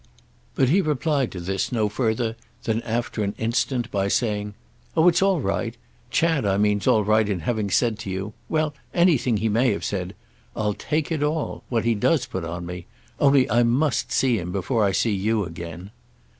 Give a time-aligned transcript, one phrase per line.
[0.55, 4.55] _"But he replied to this no further than, after an instant, by saying:
[4.97, 5.77] "Oh it's all right.
[6.09, 10.15] Chad I mean's all right in having said to you—well anything he may have said.
[10.55, 12.87] I'll take it all—what he does put on me.
[13.19, 15.91] Only I must see him before I see you again."